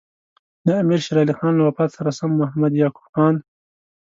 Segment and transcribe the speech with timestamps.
[0.65, 3.35] د امیر شېر علي خان له وفات سره سم محمد یعقوب خان.